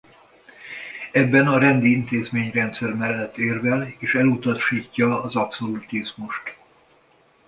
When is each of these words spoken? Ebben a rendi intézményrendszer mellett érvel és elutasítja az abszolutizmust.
Ebben 1.11 1.47
a 1.47 1.57
rendi 1.57 1.91
intézményrendszer 1.91 2.93
mellett 2.93 3.37
érvel 3.37 3.93
és 3.99 4.15
elutasítja 4.15 5.21
az 5.21 5.35
abszolutizmust. 5.35 6.57